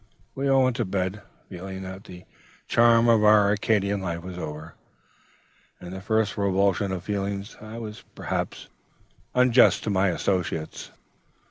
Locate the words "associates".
10.07-10.89